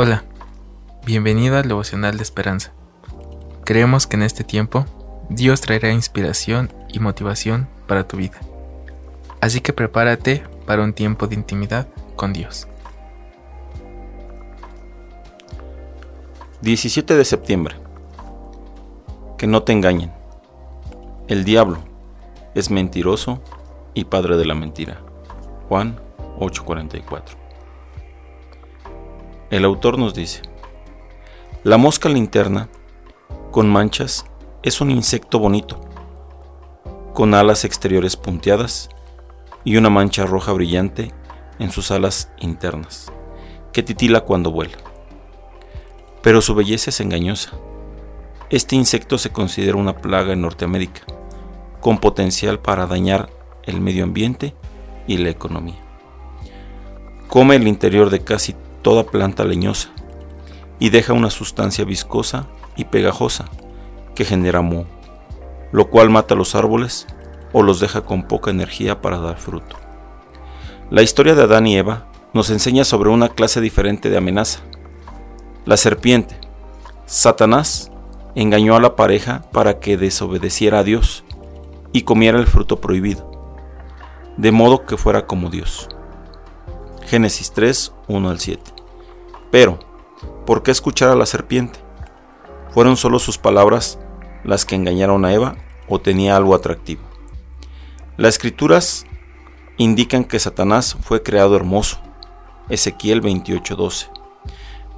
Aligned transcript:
Hola, 0.00 0.22
bienvenido 1.04 1.56
al 1.56 1.66
devocional 1.66 2.18
de 2.18 2.22
esperanza. 2.22 2.70
Creemos 3.64 4.06
que 4.06 4.14
en 4.14 4.22
este 4.22 4.44
tiempo 4.44 4.84
Dios 5.28 5.60
traerá 5.60 5.90
inspiración 5.90 6.72
y 6.88 7.00
motivación 7.00 7.68
para 7.88 8.06
tu 8.06 8.16
vida. 8.16 8.38
Así 9.40 9.60
que 9.60 9.72
prepárate 9.72 10.44
para 10.66 10.84
un 10.84 10.92
tiempo 10.92 11.26
de 11.26 11.34
intimidad 11.34 11.88
con 12.14 12.32
Dios. 12.32 12.68
17 16.62 17.16
de 17.16 17.24
septiembre. 17.24 17.74
Que 19.36 19.48
no 19.48 19.64
te 19.64 19.72
engañen. 19.72 20.12
El 21.26 21.42
diablo 21.42 21.80
es 22.54 22.70
mentiroso 22.70 23.42
y 23.94 24.04
padre 24.04 24.36
de 24.36 24.44
la 24.44 24.54
mentira. 24.54 25.00
Juan 25.68 25.98
8:44. 26.38 27.47
El 29.50 29.64
autor 29.64 29.98
nos 29.98 30.12
dice, 30.12 30.42
la 31.64 31.78
mosca 31.78 32.10
linterna, 32.10 32.68
con 33.50 33.66
manchas, 33.66 34.26
es 34.62 34.82
un 34.82 34.90
insecto 34.90 35.38
bonito, 35.38 35.80
con 37.14 37.32
alas 37.32 37.64
exteriores 37.64 38.14
punteadas 38.14 38.90
y 39.64 39.78
una 39.78 39.88
mancha 39.88 40.26
roja 40.26 40.52
brillante 40.52 41.14
en 41.58 41.70
sus 41.70 41.90
alas 41.90 42.30
internas, 42.38 43.10
que 43.72 43.82
titila 43.82 44.20
cuando 44.20 44.50
vuela. 44.50 44.76
Pero 46.20 46.42
su 46.42 46.54
belleza 46.54 46.90
es 46.90 47.00
engañosa. 47.00 47.52
Este 48.50 48.76
insecto 48.76 49.16
se 49.16 49.30
considera 49.30 49.78
una 49.78 49.96
plaga 49.96 50.34
en 50.34 50.42
Norteamérica, 50.42 51.06
con 51.80 51.96
potencial 52.00 52.60
para 52.60 52.86
dañar 52.86 53.30
el 53.62 53.80
medio 53.80 54.04
ambiente 54.04 54.54
y 55.06 55.16
la 55.16 55.30
economía. 55.30 55.80
Come 57.28 57.56
el 57.56 57.66
interior 57.66 58.10
de 58.10 58.20
casi 58.20 58.54
toda 58.88 59.04
planta 59.04 59.44
leñosa 59.44 59.90
y 60.78 60.88
deja 60.88 61.12
una 61.12 61.28
sustancia 61.28 61.84
viscosa 61.84 62.46
y 62.74 62.86
pegajosa 62.86 63.44
que 64.14 64.24
genera 64.24 64.62
moho, 64.62 64.86
lo 65.72 65.90
cual 65.90 66.08
mata 66.08 66.34
los 66.34 66.54
árboles 66.54 67.06
o 67.52 67.62
los 67.62 67.80
deja 67.80 68.06
con 68.06 68.22
poca 68.22 68.50
energía 68.50 69.02
para 69.02 69.18
dar 69.18 69.36
fruto. 69.36 69.76
La 70.88 71.02
historia 71.02 71.34
de 71.34 71.42
Adán 71.42 71.66
y 71.66 71.76
Eva 71.76 72.06
nos 72.32 72.48
enseña 72.48 72.86
sobre 72.86 73.10
una 73.10 73.28
clase 73.28 73.60
diferente 73.60 74.08
de 74.08 74.16
amenaza. 74.16 74.60
La 75.66 75.76
serpiente, 75.76 76.40
Satanás, 77.04 77.92
engañó 78.34 78.74
a 78.74 78.80
la 78.80 78.96
pareja 78.96 79.42
para 79.52 79.80
que 79.80 79.98
desobedeciera 79.98 80.78
a 80.78 80.84
Dios 80.84 81.24
y 81.92 82.04
comiera 82.04 82.38
el 82.38 82.46
fruto 82.46 82.80
prohibido, 82.80 83.52
de 84.38 84.50
modo 84.50 84.86
que 84.86 84.96
fuera 84.96 85.26
como 85.26 85.50
Dios. 85.50 85.90
Génesis 87.04 87.52
3, 87.52 87.92
1 88.08 88.30
al 88.30 88.40
7. 88.40 88.77
Pero, 89.50 89.78
¿por 90.46 90.62
qué 90.62 90.70
escuchar 90.70 91.08
a 91.08 91.14
la 91.14 91.26
serpiente? 91.26 91.80
¿Fueron 92.70 92.96
solo 92.96 93.18
sus 93.18 93.38
palabras 93.38 93.98
las 94.44 94.64
que 94.64 94.74
engañaron 94.74 95.24
a 95.24 95.32
Eva 95.32 95.56
o 95.88 96.00
tenía 96.00 96.36
algo 96.36 96.54
atractivo? 96.54 97.02
Las 98.16 98.34
escrituras 98.34 99.06
indican 99.78 100.24
que 100.24 100.38
Satanás 100.38 100.96
fue 101.00 101.22
creado 101.22 101.56
hermoso, 101.56 101.98
Ezequiel 102.68 103.22
28:12, 103.22 104.10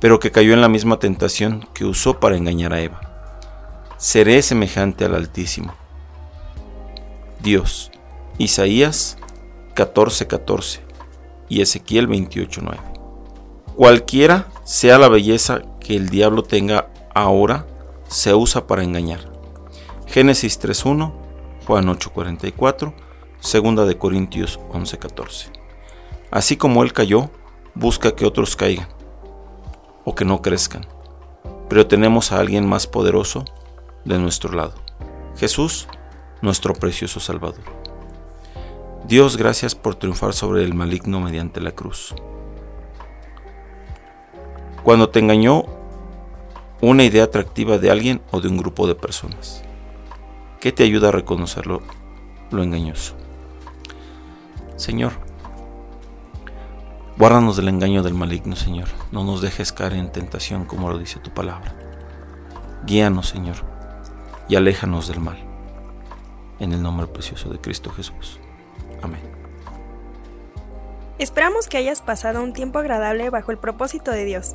pero 0.00 0.20
que 0.20 0.30
cayó 0.30 0.54
en 0.54 0.60
la 0.60 0.68
misma 0.68 0.98
tentación 0.98 1.68
que 1.74 1.84
usó 1.84 2.20
para 2.20 2.36
engañar 2.36 2.72
a 2.72 2.80
Eva. 2.80 3.00
Seré 3.96 4.40
semejante 4.42 5.04
al 5.04 5.14
Altísimo. 5.14 5.74
Dios, 7.40 7.90
Isaías 8.38 9.18
14:14 9.74 10.80
y 11.48 11.60
Ezequiel 11.60 12.08
28:9. 12.08 12.97
Cualquiera 13.78 14.48
sea 14.64 14.98
la 14.98 15.08
belleza 15.08 15.62
que 15.78 15.94
el 15.94 16.08
diablo 16.08 16.42
tenga 16.42 16.90
ahora, 17.14 17.64
se 18.08 18.34
usa 18.34 18.66
para 18.66 18.82
engañar. 18.82 19.20
Génesis 20.08 20.60
3.1, 20.60 21.12
Juan 21.64 21.86
8.44, 21.86 22.92
2 23.40 23.86
de 23.86 23.96
Corintios 23.96 24.58
11.14. 24.72 25.52
Así 26.32 26.56
como 26.56 26.82
él 26.82 26.92
cayó, 26.92 27.30
busca 27.76 28.16
que 28.16 28.26
otros 28.26 28.56
caigan 28.56 28.88
o 30.04 30.16
que 30.16 30.24
no 30.24 30.42
crezcan. 30.42 30.84
Pero 31.68 31.86
tenemos 31.86 32.32
a 32.32 32.40
alguien 32.40 32.68
más 32.68 32.88
poderoso 32.88 33.44
de 34.04 34.18
nuestro 34.18 34.54
lado. 34.54 34.74
Jesús, 35.36 35.86
nuestro 36.42 36.74
precioso 36.74 37.20
Salvador. 37.20 37.62
Dios, 39.06 39.36
gracias 39.36 39.76
por 39.76 39.94
triunfar 39.94 40.34
sobre 40.34 40.64
el 40.64 40.74
maligno 40.74 41.20
mediante 41.20 41.60
la 41.60 41.70
cruz 41.70 42.12
cuando 44.88 45.10
te 45.10 45.18
engañó 45.18 45.66
una 46.80 47.04
idea 47.04 47.24
atractiva 47.24 47.76
de 47.76 47.90
alguien 47.90 48.22
o 48.30 48.40
de 48.40 48.48
un 48.48 48.56
grupo 48.56 48.86
de 48.86 48.94
personas. 48.94 49.62
¿Qué 50.60 50.72
te 50.72 50.82
ayuda 50.82 51.08
a 51.08 51.12
reconocerlo 51.12 51.82
lo 52.50 52.62
engañoso? 52.62 53.14
Señor, 54.76 55.12
guárdanos 57.18 57.58
del 57.58 57.68
engaño 57.68 58.02
del 58.02 58.14
maligno, 58.14 58.56
Señor. 58.56 58.88
No 59.12 59.24
nos 59.24 59.42
dejes 59.42 59.74
caer 59.74 59.92
en 59.92 60.10
tentación 60.10 60.64
como 60.64 60.88
lo 60.88 60.96
dice 60.96 61.20
tu 61.20 61.34
palabra. 61.34 61.76
Guíanos, 62.86 63.28
Señor, 63.28 63.56
y 64.48 64.56
aléjanos 64.56 65.06
del 65.06 65.20
mal. 65.20 65.36
En 66.60 66.72
el 66.72 66.80
nombre 66.80 67.08
precioso 67.08 67.50
de 67.50 67.60
Cristo 67.60 67.90
Jesús. 67.90 68.40
Amén. 69.02 69.20
Esperamos 71.18 71.68
que 71.68 71.76
hayas 71.76 72.00
pasado 72.00 72.42
un 72.42 72.54
tiempo 72.54 72.78
agradable 72.78 73.28
bajo 73.28 73.50
el 73.50 73.58
propósito 73.58 74.12
de 74.12 74.24
Dios. 74.24 74.54